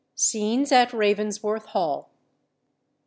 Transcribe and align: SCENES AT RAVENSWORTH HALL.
SCENES 0.15 0.71
AT 0.71 0.93
RAVENSWORTH 0.93 1.67
HALL. 1.67 2.09